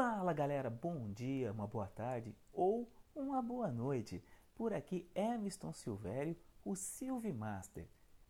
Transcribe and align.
Fala 0.00 0.32
galera, 0.32 0.70
bom 0.70 1.10
dia, 1.10 1.50
uma 1.50 1.66
boa 1.66 1.88
tarde 1.88 2.32
ou 2.52 2.88
uma 3.16 3.42
boa 3.42 3.66
noite. 3.72 4.22
Por 4.54 4.72
aqui 4.72 5.10
Eviston 5.12 5.72
Silvério, 5.72 6.36
o 6.64 6.76
Silvi 6.76 7.32
Master. 7.32 7.88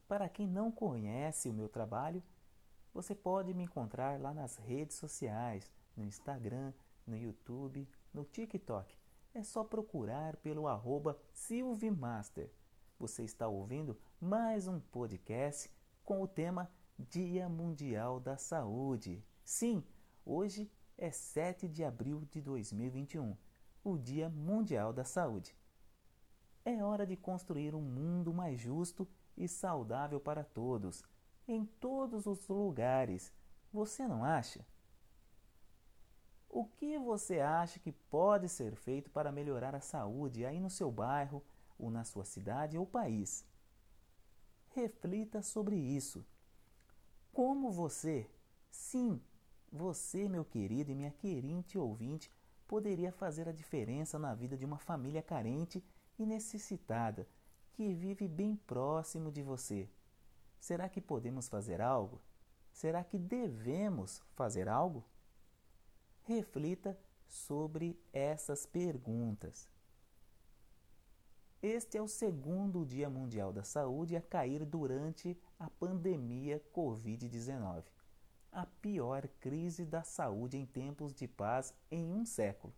Para 0.08 0.30
quem 0.30 0.48
não 0.48 0.72
conhece 0.72 1.46
o 1.46 1.52
meu 1.52 1.68
trabalho, 1.68 2.22
você 2.94 3.14
pode 3.14 3.52
me 3.52 3.64
encontrar 3.64 4.18
lá 4.18 4.32
nas 4.32 4.56
redes 4.56 4.96
sociais, 4.96 5.70
no 5.94 6.06
Instagram, 6.06 6.72
no 7.06 7.14
YouTube, 7.14 7.86
no 8.14 8.24
TikTok. 8.24 8.96
É 9.34 9.42
só 9.42 9.62
procurar 9.62 10.36
pelo 10.36 10.66
arroba 10.66 11.20
Silvimaster. 11.34 12.50
Você 12.98 13.24
está 13.24 13.46
ouvindo 13.46 13.94
mais 14.18 14.66
um 14.66 14.80
podcast 14.80 15.70
com 16.02 16.22
o 16.22 16.26
tema 16.26 16.72
Dia 16.98 17.46
Mundial 17.46 18.18
da 18.20 18.38
Saúde. 18.38 19.22
Sim, 19.44 19.84
hoje 20.24 20.72
é 20.98 21.12
7 21.12 21.68
de 21.68 21.84
abril 21.84 22.26
de 22.32 22.42
2021, 22.42 23.36
o 23.84 23.96
Dia 23.96 24.28
Mundial 24.28 24.92
da 24.92 25.04
Saúde. 25.04 25.56
É 26.64 26.82
hora 26.82 27.06
de 27.06 27.16
construir 27.16 27.74
um 27.74 27.80
mundo 27.80 28.34
mais 28.34 28.60
justo 28.60 29.08
e 29.36 29.46
saudável 29.46 30.18
para 30.18 30.42
todos, 30.42 31.04
em 31.46 31.64
todos 31.64 32.26
os 32.26 32.48
lugares. 32.48 33.32
Você 33.72 34.06
não 34.08 34.24
acha? 34.24 34.66
O 36.48 36.64
que 36.64 36.98
você 36.98 37.38
acha 37.40 37.78
que 37.78 37.92
pode 37.92 38.48
ser 38.48 38.74
feito 38.74 39.08
para 39.10 39.30
melhorar 39.30 39.74
a 39.76 39.80
saúde 39.80 40.44
aí 40.44 40.58
no 40.58 40.68
seu 40.68 40.90
bairro, 40.90 41.44
ou 41.78 41.90
na 41.90 42.02
sua 42.02 42.24
cidade 42.24 42.76
ou 42.76 42.84
país? 42.84 43.46
Reflita 44.70 45.42
sobre 45.42 45.76
isso. 45.76 46.26
Como 47.32 47.70
você, 47.70 48.28
sim, 48.68 49.22
você, 49.70 50.28
meu 50.28 50.44
querido 50.44 50.90
e 50.90 50.94
minha 50.94 51.10
querente 51.10 51.78
ouvinte, 51.78 52.30
poderia 52.66 53.12
fazer 53.12 53.48
a 53.48 53.52
diferença 53.52 54.18
na 54.18 54.34
vida 54.34 54.56
de 54.56 54.64
uma 54.64 54.78
família 54.78 55.22
carente 55.22 55.82
e 56.18 56.26
necessitada 56.26 57.26
que 57.72 57.94
vive 57.94 58.26
bem 58.26 58.56
próximo 58.56 59.30
de 59.30 59.42
você. 59.42 59.88
Será 60.58 60.88
que 60.88 61.00
podemos 61.00 61.48
fazer 61.48 61.80
algo? 61.80 62.20
Será 62.72 63.04
que 63.04 63.18
devemos 63.18 64.22
fazer 64.34 64.68
algo? 64.68 65.04
Reflita 66.24 66.98
sobre 67.26 67.98
essas 68.12 68.66
perguntas. 68.66 69.68
Este 71.62 71.98
é 71.98 72.02
o 72.02 72.08
segundo 72.08 72.86
Dia 72.86 73.10
Mundial 73.10 73.52
da 73.52 73.64
Saúde 73.64 74.16
a 74.16 74.20
cair 74.20 74.64
durante 74.64 75.36
a 75.58 75.68
pandemia 75.68 76.62
Covid-19 76.72 77.84
a 78.52 78.66
pior 78.66 79.28
crise 79.40 79.84
da 79.84 80.02
saúde 80.02 80.56
em 80.56 80.66
tempos 80.66 81.14
de 81.14 81.28
paz 81.28 81.74
em 81.90 82.12
um 82.12 82.24
século. 82.24 82.74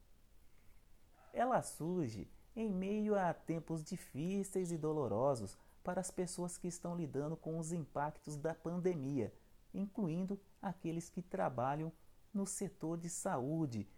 Ela 1.33 1.63
surge 1.63 2.31
em 2.55 2.71
meio 2.71 3.15
a 3.15 3.33
tempos 3.33 3.85
difíceis 3.85 4.73
e 4.73 4.79
dolorosos 4.79 5.57
para 5.83 6.01
as 6.01 6.11
pessoas 6.11 6.59
que 6.59 6.69
estão 6.69 6.97
lidando 6.97 7.37
com 7.37 7.59
os 7.59 7.73
impactos 7.73 8.37
da 8.37 8.55
pandemia, 8.55 9.33
incluindo 9.73 10.41
aqueles 10.61 11.09
que 11.09 11.23
trabalham 11.23 11.93
no 12.33 12.47
setor 12.47 12.99
de 12.99 13.09
saúde 13.09 13.89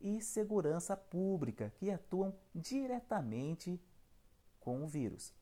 e 0.00 0.20
segurança 0.20 0.96
pública, 0.96 1.72
que 1.76 1.90
atuam 1.90 2.34
diretamente 2.54 3.80
com 4.58 4.82
o 4.82 4.86
vírus. 4.86 5.34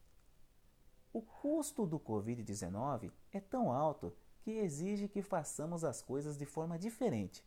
O 1.12 1.22
custo 1.22 1.86
do 1.86 1.98
Covid-19 1.98 3.10
é 3.32 3.40
tão 3.40 3.72
alto 3.72 4.14
que 4.40 4.52
exige 4.52 5.08
que 5.08 5.22
façamos 5.22 5.84
as 5.84 6.02
coisas 6.02 6.36
de 6.36 6.46
forma 6.46 6.78
diferente, 6.78 7.44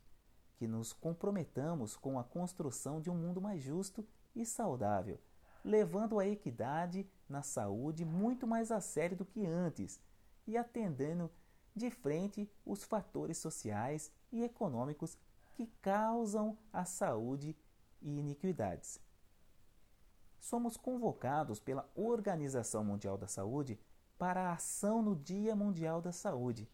que 0.56 0.66
nos 0.66 0.92
comprometamos 0.92 1.96
com 1.96 2.18
a 2.18 2.24
construção 2.24 3.00
de 3.00 3.10
um 3.10 3.14
mundo 3.14 3.40
mais 3.40 3.62
justo 3.62 4.06
e 4.34 4.46
saudável, 4.46 5.20
levando 5.64 6.18
a 6.18 6.26
equidade 6.26 7.08
na 7.28 7.42
saúde 7.42 8.04
muito 8.04 8.46
mais 8.46 8.70
a 8.70 8.80
sério 8.80 9.16
do 9.16 9.24
que 9.24 9.46
antes 9.46 10.00
e 10.46 10.56
atendendo 10.56 11.30
de 11.74 11.90
frente 11.90 12.50
os 12.64 12.84
fatores 12.84 13.38
sociais 13.38 14.12
e 14.30 14.42
econômicos 14.42 15.16
que 15.54 15.66
causam 15.80 16.56
a 16.72 16.84
saúde 16.84 17.56
e 18.00 18.18
iniquidades. 18.18 19.00
Somos 20.38 20.76
convocados 20.76 21.60
pela 21.60 21.88
Organização 21.94 22.84
Mundial 22.84 23.16
da 23.16 23.28
Saúde 23.28 23.78
para 24.18 24.48
a 24.48 24.52
ação 24.54 25.00
no 25.00 25.14
Dia 25.14 25.54
Mundial 25.54 26.02
da 26.02 26.12
Saúde 26.12 26.68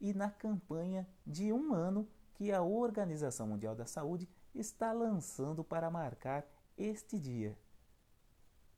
e 0.00 0.12
na 0.12 0.30
campanha 0.30 1.08
de 1.26 1.52
um 1.52 1.72
ano 1.72 2.08
que 2.34 2.52
a 2.52 2.62
Organização 2.62 3.46
Mundial 3.46 3.74
da 3.74 3.86
Saúde 3.86 4.28
está 4.54 4.92
lançando 4.92 5.64
para 5.64 5.90
marcar 5.90 6.46
este 6.76 7.18
dia. 7.18 7.58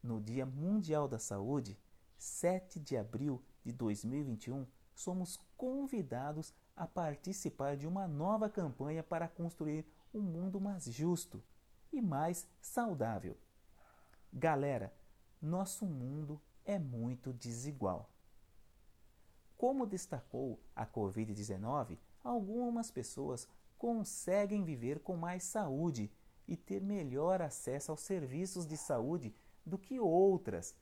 No 0.02 0.20
Dia 0.20 0.46
Mundial 0.46 1.08
da 1.08 1.18
Saúde, 1.18 1.78
7 2.16 2.78
de 2.78 2.96
abril 2.96 3.42
de 3.64 3.72
2021, 3.72 4.66
somos 4.94 5.38
convidados 5.56 6.54
a 6.76 6.86
participar 6.86 7.76
de 7.76 7.86
uma 7.86 8.06
nova 8.06 8.48
campanha 8.48 9.02
para 9.02 9.28
construir 9.28 9.84
um 10.14 10.20
mundo 10.20 10.60
mais 10.60 10.84
justo 10.84 11.42
e 11.92 12.00
mais 12.00 12.46
saudável. 12.60 13.36
Galera, 14.32 14.92
nosso 15.40 15.86
mundo 15.86 16.40
é 16.64 16.78
muito 16.78 17.32
desigual. 17.32 18.10
Como 19.58 19.84
destacou 19.84 20.60
a 20.74 20.86
Covid-19, 20.86 21.98
algumas 22.22 22.92
pessoas 22.92 23.48
conseguem 23.76 24.62
viver 24.62 25.00
com 25.00 25.16
mais 25.16 25.42
saúde 25.42 26.12
e 26.46 26.56
ter 26.56 26.80
melhor 26.80 27.42
acesso 27.42 27.90
aos 27.90 28.00
serviços 28.00 28.64
de 28.64 28.76
saúde 28.76 29.34
do 29.66 29.76
que 29.76 29.98
outras, 29.98 30.76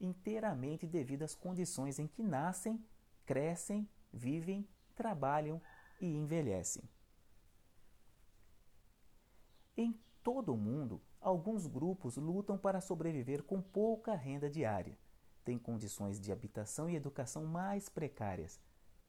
inteiramente 0.00 0.86
devido 0.86 1.24
às 1.24 1.34
condições 1.34 1.98
em 1.98 2.06
que 2.06 2.22
nascem, 2.22 2.82
crescem, 3.26 3.86
vivem, 4.10 4.66
trabalham 4.96 5.60
e 6.00 6.06
envelhecem. 6.06 6.88
Em 9.76 9.92
todo 10.22 10.54
o 10.54 10.56
mundo, 10.56 11.02
alguns 11.20 11.66
grupos 11.66 12.16
lutam 12.16 12.56
para 12.56 12.80
sobreviver 12.80 13.42
com 13.42 13.60
pouca 13.60 14.14
renda 14.14 14.48
diária 14.48 14.96
têm 15.44 15.58
condições 15.58 16.20
de 16.20 16.32
habitação 16.32 16.88
e 16.88 16.96
educação 16.96 17.44
mais 17.44 17.88
precárias, 17.88 18.60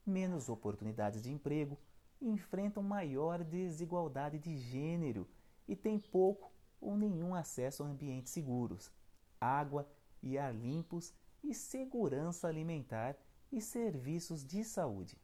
menos 0.04 0.48
oportunidades 0.48 1.22
de 1.22 1.32
emprego, 1.32 1.78
enfrentam 2.20 2.82
maior 2.82 3.42
desigualdade 3.42 4.38
de 4.38 4.56
gênero 4.56 5.28
e 5.66 5.74
têm 5.74 5.98
pouco 5.98 6.52
ou 6.80 6.96
nenhum 6.96 7.34
acesso 7.34 7.82
a 7.82 7.86
ambientes 7.86 8.32
seguros, 8.32 8.92
água 9.40 9.88
e 10.22 10.38
ar 10.38 10.54
limpos 10.54 11.14
e 11.42 11.54
segurança 11.54 12.48
alimentar 12.48 13.16
e 13.50 13.60
serviços 13.60 14.44
de 14.44 14.64
saúde. 14.64 15.18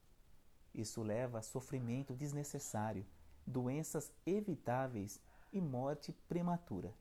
Isso 0.75 1.03
leva 1.03 1.39
a 1.39 1.43
sofrimento 1.43 2.15
desnecessário, 2.15 3.07
doenças 3.47 4.13
evitáveis 4.25 5.21
e 5.53 5.61
morte 5.61 6.13
prematura. 6.29 6.95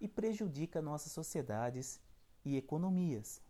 E 0.00 0.08
prejudica 0.08 0.80
nossas 0.80 1.12
sociedades 1.12 2.00
e 2.44 2.56
economias. 2.56 3.42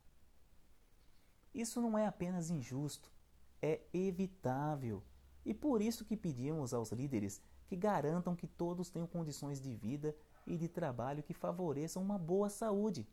Isso 1.54 1.80
não 1.80 1.98
é 1.98 2.06
apenas 2.06 2.50
injusto, 2.50 3.12
é 3.60 3.80
evitável. 3.92 5.02
E 5.44 5.52
por 5.52 5.80
isso 5.80 6.04
que 6.04 6.16
pedimos 6.16 6.72
aos 6.72 6.92
líderes 6.92 7.40
que 7.66 7.76
garantam 7.76 8.36
que 8.36 8.46
todos 8.46 8.90
tenham 8.90 9.06
condições 9.06 9.60
de 9.60 9.74
vida 9.74 10.14
e 10.46 10.56
de 10.56 10.68
trabalho 10.68 11.22
que 11.22 11.34
favoreçam 11.34 12.02
uma 12.02 12.18
boa 12.18 12.48
saúde. 12.48 13.08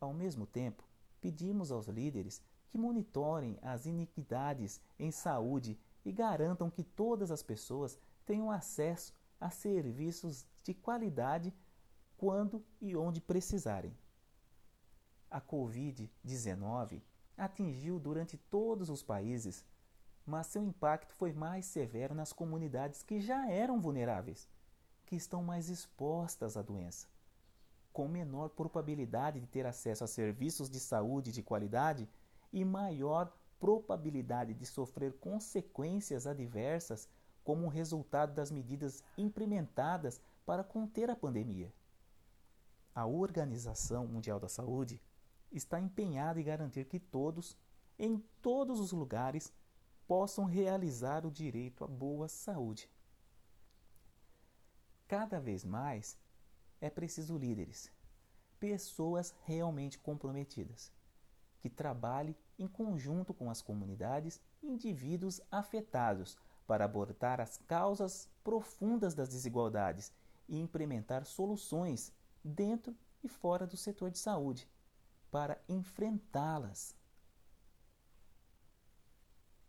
Ao 0.00 0.12
mesmo 0.12 0.46
tempo, 0.46 0.86
pedimos 1.20 1.70
aos 1.70 1.86
líderes 1.86 2.42
que 2.68 2.78
monitorem 2.78 3.58
as 3.62 3.86
iniquidades 3.86 4.80
em 4.98 5.10
saúde 5.10 5.78
e 6.04 6.12
garantam 6.12 6.70
que 6.70 6.84
todas 6.84 7.30
as 7.30 7.42
pessoas 7.42 7.98
tenham 8.24 8.50
acesso 8.50 9.12
a 9.40 9.50
serviços 9.50 10.46
de 10.62 10.74
qualidade 10.74 11.52
quando 12.16 12.64
e 12.80 12.94
onde 12.94 13.20
precisarem. 13.20 13.96
A 15.30 15.40
Covid-19 15.40 17.00
atingiu 17.36 18.00
durante 18.00 18.36
todos 18.36 18.90
os 18.90 19.00
países, 19.00 19.64
mas 20.26 20.48
seu 20.48 20.64
impacto 20.64 21.14
foi 21.14 21.32
mais 21.32 21.66
severo 21.66 22.14
nas 22.16 22.32
comunidades 22.32 23.04
que 23.04 23.20
já 23.20 23.48
eram 23.48 23.80
vulneráveis, 23.80 24.48
que 25.06 25.14
estão 25.14 25.42
mais 25.44 25.68
expostas 25.68 26.56
à 26.56 26.62
doença. 26.62 27.06
Com 27.92 28.08
menor 28.08 28.48
probabilidade 28.50 29.38
de 29.38 29.46
ter 29.46 29.64
acesso 29.66 30.02
a 30.02 30.08
serviços 30.08 30.68
de 30.68 30.80
saúde 30.80 31.30
de 31.30 31.44
qualidade 31.44 32.08
e 32.52 32.64
maior 32.64 33.32
probabilidade 33.60 34.52
de 34.52 34.66
sofrer 34.66 35.12
consequências 35.12 36.26
adversas 36.26 37.08
como 37.44 37.68
resultado 37.68 38.34
das 38.34 38.50
medidas 38.50 39.04
implementadas 39.16 40.20
para 40.44 40.64
conter 40.64 41.08
a 41.08 41.14
pandemia. 41.14 41.72
A 42.92 43.06
Organização 43.06 44.06
Mundial 44.06 44.40
da 44.40 44.48
Saúde 44.48 45.00
está 45.50 45.80
empenhada 45.80 46.40
em 46.40 46.44
garantir 46.44 46.86
que 46.86 46.98
todos, 46.98 47.56
em 47.98 48.18
todos 48.40 48.78
os 48.80 48.92
lugares, 48.92 49.52
possam 50.06 50.44
realizar 50.44 51.26
o 51.26 51.30
direito 51.30 51.84
à 51.84 51.86
boa 51.86 52.28
saúde. 52.28 52.90
Cada 55.06 55.40
vez 55.40 55.64
mais 55.64 56.18
é 56.80 56.88
preciso 56.88 57.36
líderes, 57.36 57.90
pessoas 58.58 59.34
realmente 59.44 59.98
comprometidas, 59.98 60.92
que 61.60 61.68
trabalhem 61.68 62.34
em 62.58 62.66
conjunto 62.66 63.34
com 63.34 63.50
as 63.50 63.60
comunidades 63.60 64.40
e 64.62 64.68
indivíduos 64.68 65.40
afetados 65.50 66.38
para 66.66 66.84
abordar 66.84 67.40
as 67.40 67.56
causas 67.56 68.28
profundas 68.44 69.14
das 69.14 69.28
desigualdades 69.28 70.12
e 70.48 70.58
implementar 70.58 71.24
soluções 71.26 72.12
dentro 72.42 72.96
e 73.22 73.28
fora 73.28 73.66
do 73.66 73.76
setor 73.76 74.10
de 74.10 74.18
saúde 74.18 74.68
para 75.30 75.62
enfrentá-las. 75.68 76.94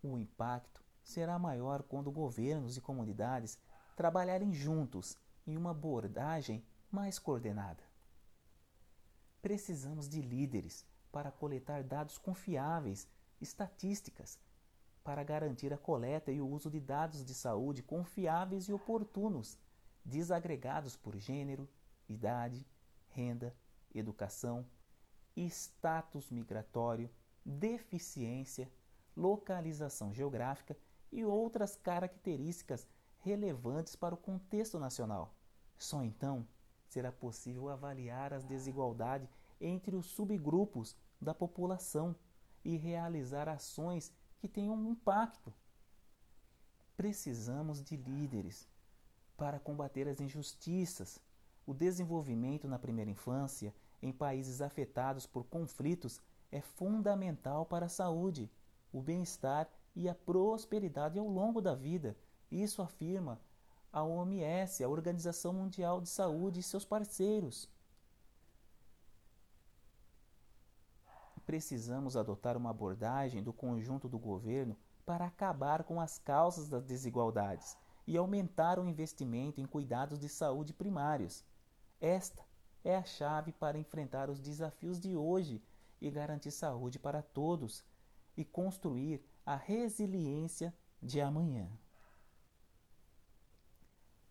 O 0.02 0.18
impacto 0.18 0.84
será 1.04 1.38
maior 1.38 1.84
quando 1.84 2.12
governos 2.12 2.78
e 2.78 2.82
comunidades 2.82 3.60
trabalharem 3.96 4.54
juntos 4.54 5.18
em 5.46 5.56
uma 5.56 5.72
abordagem 5.72 6.66
mais 6.90 7.20
coordenada. 7.20 7.84
Precisamos 9.42 10.08
de 10.10 10.22
líderes 10.22 10.86
para 11.12 11.32
coletar 11.32 11.84
dados 11.84 12.18
confiáveis, 12.18 13.08
estatísticas, 13.40 14.40
para 15.04 15.24
garantir 15.24 15.74
a 15.74 15.78
coleta 15.78 16.32
e 16.32 16.40
o 16.40 16.48
uso 16.48 16.70
de 16.70 16.80
dados 16.80 17.26
de 17.26 17.34
saúde 17.34 17.82
confiáveis 17.82 18.66
e 18.70 18.74
oportunos, 18.74 19.58
desagregados 20.06 20.96
por 20.96 21.18
gênero, 21.18 21.68
idade, 22.08 22.66
renda, 23.10 23.56
educação, 23.94 24.66
status 25.36 26.30
migratório, 26.30 27.10
deficiência, 27.46 28.72
localização 29.16 30.14
geográfica 30.14 30.78
e 31.12 31.26
outras 31.26 31.76
características 31.76 32.88
relevantes 33.20 33.96
para 33.96 34.16
o 34.16 34.18
contexto 34.18 34.80
nacional. 34.80 35.36
Só 35.78 36.04
então 36.04 36.48
será 36.88 37.12
possível 37.12 37.70
avaliar 37.70 38.34
as 38.34 38.44
desigualdades 38.44 39.30
entre 39.60 39.96
os 39.96 40.08
subgrupos 40.08 40.96
da 41.20 41.34
população 41.34 42.16
e 42.64 42.76
realizar 42.76 43.48
ações 43.48 44.14
que 44.40 44.48
tenham 44.48 44.76
um 44.76 44.88
impacto. 44.88 45.54
Precisamos 46.98 47.84
de 47.84 47.96
líderes 47.96 48.68
para 49.38 49.60
combater 49.60 50.08
as 50.08 50.20
injustiças, 50.20 51.20
o 51.66 51.74
desenvolvimento 51.74 52.68
na 52.68 52.78
primeira 52.78 53.10
infância 53.10 53.74
em 54.02 54.12
países 54.12 54.62
afetados 54.62 55.26
por 55.26 55.44
conflitos 55.46 56.22
é 56.52 56.62
fundamental 56.62 57.66
para 57.66 57.86
a 57.86 57.90
saúde, 57.90 58.52
o 58.92 59.02
bem-estar 59.02 59.70
e 59.96 60.10
a 60.10 60.16
prosperidade 60.16 61.20
ao 61.20 61.28
longo 61.28 61.62
da 61.62 61.76
vida. 61.76 62.18
Isso 62.52 62.82
afirma 62.82 63.40
a 63.92 64.04
OMS, 64.04 64.84
a 64.84 64.90
Organização 64.90 65.54
Mundial 65.54 66.02
de 66.02 66.10
Saúde 66.10 66.60
e 66.60 66.64
seus 66.64 66.86
parceiros. 66.86 67.70
Precisamos 71.46 72.16
adotar 72.16 72.56
uma 72.56 72.70
abordagem 72.70 73.44
do 73.44 73.52
conjunto 73.52 74.08
do 74.08 74.18
governo 74.18 74.78
para 75.06 75.26
acabar 75.26 75.84
com 75.84 76.00
as 76.00 76.18
causas 76.18 76.70
das 76.70 76.86
desigualdades 76.86 77.78
e 78.08 78.16
aumentar 78.16 78.80
o 78.80 78.86
investimento 78.86 79.60
em 79.60 79.66
cuidados 79.66 80.20
de 80.20 80.30
saúde 80.30 80.74
primários. 80.74 81.44
Esta 82.00 82.44
é 82.84 82.96
a 82.96 83.04
chave 83.04 83.52
para 83.52 83.78
enfrentar 83.78 84.30
os 84.30 84.40
desafios 84.40 85.00
de 85.00 85.16
hoje 85.16 85.62
e 86.02 86.10
garantir 86.10 86.52
saúde 86.52 86.98
para 86.98 87.22
todos 87.22 87.84
e 88.36 88.44
construir 88.44 89.24
a 89.46 89.56
resiliência 89.56 90.74
de 91.02 91.22
amanhã. 91.22 91.70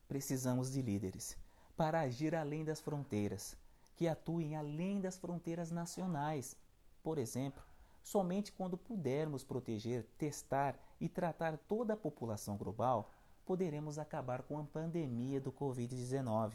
Precisamos 0.08 0.72
de 0.72 0.82
líderes 0.82 1.36
para 1.76 2.00
agir 2.00 2.34
além 2.34 2.64
das 2.64 2.80
fronteiras, 2.80 3.56
que 3.96 4.08
atuem 4.08 4.56
além 4.56 5.00
das 5.00 5.16
fronteiras 5.16 5.70
nacionais. 5.70 6.56
Por 7.02 7.16
exemplo, 7.16 7.62
somente 8.02 8.52
quando 8.52 8.76
pudermos 8.76 9.44
proteger, 9.44 10.04
testar 10.18 10.78
e 11.00 11.08
tratar 11.08 11.56
toda 11.56 11.94
a 11.94 11.96
população 11.96 12.56
global, 12.56 13.10
poderemos 13.46 13.98
acabar 13.98 14.42
com 14.42 14.58
a 14.58 14.64
pandemia 14.64 15.40
do 15.40 15.52
Covid-19. 15.52 16.52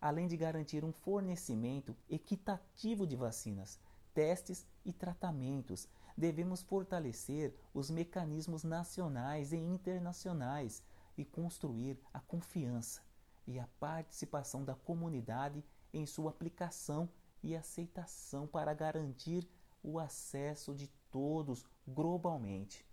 Além 0.00 0.28
de 0.28 0.36
garantir 0.36 0.84
um 0.84 0.92
fornecimento 0.92 1.96
equitativo 2.08 3.06
de 3.06 3.16
vacinas, 3.16 3.80
testes 4.14 4.66
e 4.84 4.92
tratamentos, 4.92 5.88
devemos 6.16 6.62
fortalecer 6.62 7.54
os 7.74 7.90
mecanismos 7.90 8.64
nacionais 8.64 9.52
e 9.52 9.56
internacionais 9.56 10.82
e 11.16 11.24
construir 11.24 11.98
a 12.12 12.20
confiança 12.20 13.02
e 13.46 13.58
a 13.58 13.66
participação 13.80 14.64
da 14.64 14.74
comunidade 14.74 15.64
em 15.92 16.06
sua 16.06 16.30
aplicação 16.30 17.08
e 17.42 17.56
aceitação 17.56 18.46
para 18.46 18.74
garantir 18.74 19.48
o 19.82 19.98
acesso 19.98 20.74
de 20.74 20.88
todos 21.10 21.64
globalmente. 21.86 22.86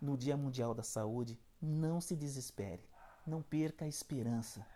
No 0.00 0.16
Dia 0.16 0.36
Mundial 0.36 0.74
da 0.74 0.82
Saúde, 0.82 1.38
não 1.60 2.00
se 2.00 2.16
desespere, 2.16 2.86
não 3.26 3.42
perca 3.42 3.84
a 3.84 3.88
esperança. 3.88 4.66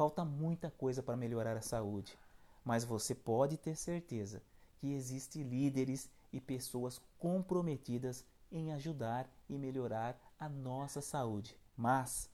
Falta 0.00 0.24
muita 0.24 0.70
coisa 0.70 1.02
para 1.02 1.14
melhorar 1.14 1.58
a 1.58 1.60
saúde, 1.60 2.18
mas 2.64 2.84
você 2.84 3.14
pode 3.14 3.58
ter 3.58 3.76
certeza 3.76 4.42
que 4.78 4.94
existem 4.94 5.42
líderes 5.42 6.10
e 6.32 6.40
pessoas 6.40 6.98
comprometidas 7.18 8.24
em 8.50 8.72
ajudar 8.72 9.30
e 9.46 9.58
melhorar 9.58 10.18
a 10.38 10.48
nossa 10.48 11.02
saúde. 11.02 11.54
Mas 11.76 12.30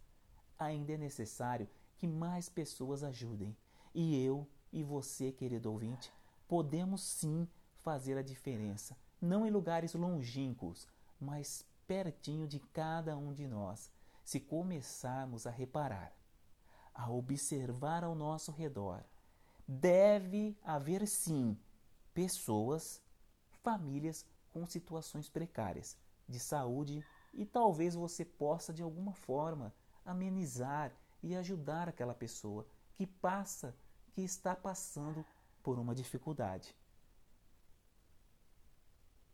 ainda 0.56 0.92
é 0.92 0.96
necessário 0.96 1.68
que 1.96 2.06
mais 2.06 2.48
pessoas 2.48 3.02
ajudem. 3.02 3.56
E 3.92 4.24
eu 4.24 4.46
e 4.72 4.84
você, 4.84 5.32
querido 5.32 5.72
ouvinte, 5.72 6.12
podemos 6.46 7.02
sim 7.02 7.48
fazer 7.78 8.16
a 8.16 8.22
diferença, 8.22 8.96
não 9.20 9.44
em 9.44 9.50
lugares 9.50 9.92
longínquos, 9.92 10.86
mas 11.20 11.66
pertinho 11.84 12.46
de 12.46 12.60
cada 12.60 13.16
um 13.16 13.34
de 13.34 13.48
nós, 13.48 13.90
se 14.22 14.38
começarmos 14.38 15.48
a 15.48 15.50
reparar, 15.50 16.16
a 16.96 17.10
observar 17.10 18.02
ao 18.02 18.14
nosso 18.14 18.50
redor. 18.50 19.04
Deve 19.68 20.56
haver 20.64 21.06
sim 21.06 21.56
pessoas, 22.14 23.02
famílias 23.62 24.24
com 24.50 24.66
situações 24.66 25.28
precárias 25.28 25.96
de 26.26 26.40
saúde 26.40 27.04
e 27.34 27.44
talvez 27.44 27.94
você 27.94 28.24
possa 28.24 28.72
de 28.72 28.82
alguma 28.82 29.12
forma 29.12 29.74
amenizar 30.04 30.92
e 31.22 31.36
ajudar 31.36 31.88
aquela 31.88 32.14
pessoa 32.14 32.66
que 32.94 33.06
passa, 33.06 33.76
que 34.12 34.22
está 34.22 34.56
passando 34.56 35.24
por 35.62 35.78
uma 35.78 35.94
dificuldade. 35.94 36.74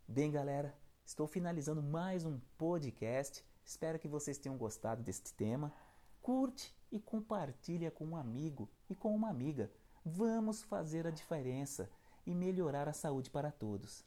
Bem, 0.08 0.30
galera, 0.30 0.76
estou 1.04 1.28
finalizando 1.28 1.82
mais 1.82 2.24
um 2.24 2.40
podcast. 2.58 3.44
Espero 3.64 3.98
que 3.98 4.08
vocês 4.08 4.38
tenham 4.38 4.58
gostado 4.58 5.02
deste 5.02 5.32
tema. 5.34 5.72
Curte 6.20 6.74
e 6.92 7.00
compartilha 7.00 7.90
com 7.90 8.04
um 8.04 8.16
amigo 8.16 8.68
e 8.88 8.94
com 8.94 9.12
uma 9.14 9.30
amiga. 9.30 9.72
Vamos 10.04 10.62
fazer 10.62 11.06
a 11.06 11.10
diferença 11.10 11.90
e 12.26 12.34
melhorar 12.34 12.86
a 12.88 12.92
saúde 12.92 13.30
para 13.30 13.50
todos. 13.50 14.04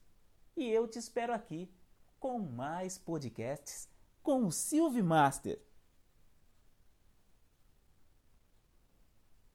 E 0.55 0.69
eu 0.69 0.87
te 0.87 0.99
espero 0.99 1.33
aqui 1.33 1.69
com 2.19 2.39
mais 2.39 2.97
podcasts 2.97 3.89
com 4.21 4.45
o 4.45 4.51
Silvio 4.51 5.03
Master. 5.03 5.59